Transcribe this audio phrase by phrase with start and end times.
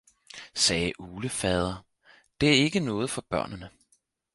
[0.53, 1.85] sagde uglefader,
[2.41, 3.69] det er ikke noget for børnene!